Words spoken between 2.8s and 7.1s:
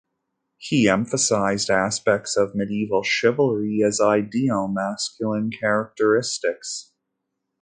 chivalry as ideal masculine characteristics.